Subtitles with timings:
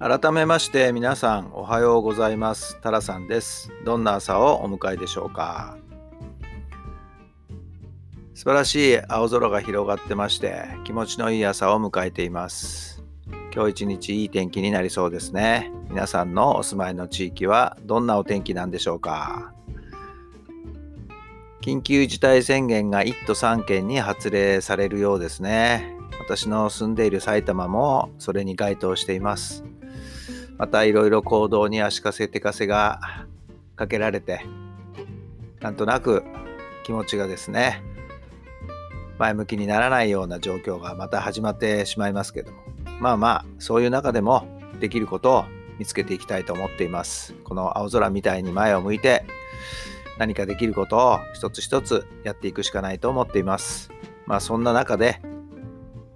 [0.00, 2.80] 改めまして皆さんおはようございます。
[2.80, 3.70] タラさんです。
[3.84, 5.76] どんな朝をお迎えでしょうか？
[8.32, 13.04] 素晴らしい青空が広がってまして気持ちのいい朝を迎えています。
[13.54, 15.70] 今日一日いい天気になりそうですね。
[15.90, 19.52] 皆さんのお住まいの地域はどんなお天気なんでしょうか？
[21.60, 25.94] 緊急事態宣言が1都3県に発令されるようですね。
[26.18, 29.62] 私の住んでいる埼玉もそれに該当しています。
[30.60, 33.00] またいろいろ行動に足かせ手かせが
[33.76, 34.44] かけられて
[35.60, 36.22] なんとなく
[36.84, 37.82] 気持ちがですね
[39.16, 42.58] 前向きにならないような状況がまた始まってしまいますけども。
[43.00, 44.46] まあまあそういう中でも
[44.80, 45.44] できることを
[45.78, 47.32] 見つけていきたいと思っています。
[47.44, 49.24] この青空みたいに前を向いて
[50.18, 53.90] 何かできることを一つ一つやっていくしかないと思っています。
[54.26, 55.22] まあそんな中で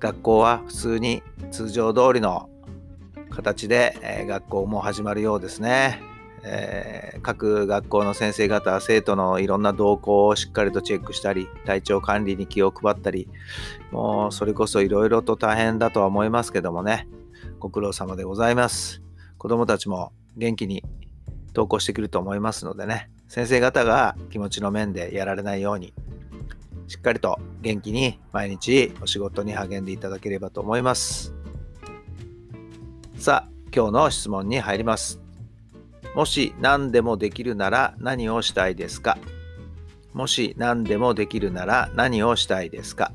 [0.00, 2.50] 学校は普通に通常通りの
[3.34, 6.00] 形で、え、学校も始まるようですね。
[6.46, 13.28] えー、各学校の先生方、生徒のいろんな動向をしっかりとチェックしたり、体調管理に気を配ったり、
[13.90, 17.08] もうそれこそいろいろと大変だとは思いますけどもね、
[17.58, 19.02] ご苦労様でございます。
[19.38, 20.84] 子供たちも元気に
[21.48, 25.94] 登校してくると思いますのでね、先生方が気持ちの面でやられないように、
[26.88, 31.43] しっかりと元気に毎日お仕事に励んでいただければと思います。
[33.24, 35.18] さあ、今日の質問に入ります。
[36.14, 39.16] もし何でもできるなら何をしたいですか？
[40.12, 43.12] もし何でもできるなら何をしたいですか？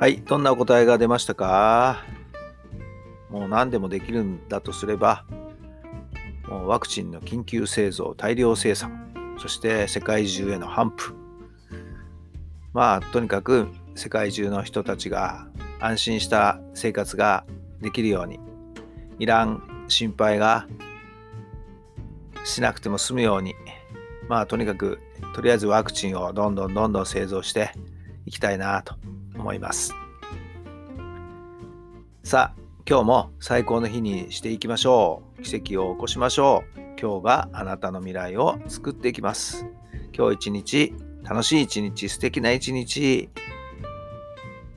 [0.00, 2.02] はい、どんなお答えが出ましたか？
[3.30, 5.24] もう何でもできるんだとすれば、
[6.48, 11.14] もうワクチンの緊急製造、大量生産、そして世界中への頒布。
[12.72, 15.48] まあ、とにかく世界中の人たちが
[15.80, 17.44] 安心した生活が
[17.80, 18.40] できるように、
[19.18, 20.66] いらん心配が
[22.44, 23.54] しなくても済むように、
[24.28, 25.00] まあ、とにかく、
[25.34, 27.72] とりあえずワクチンをどんどんどんどん製造して
[28.26, 28.94] いきたいなと
[29.36, 29.92] 思います。
[32.22, 35.42] さあ、今日も最高の日にしていきましょう。
[35.42, 36.80] 奇跡を起こしましょう。
[36.98, 39.66] 今日があなたの未来を作っていきます。
[40.16, 43.28] 今日一日、楽しい一日、素敵な一日、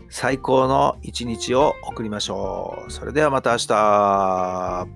[0.10, 2.92] 最高の一日を送りましょう。
[2.92, 4.88] それではまた明日。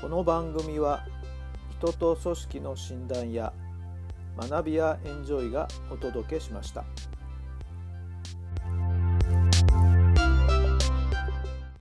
[0.00, 1.06] この番組は
[1.78, 3.52] 人と組織の診断や
[4.36, 6.84] 学びやエンジョイがお届けしました。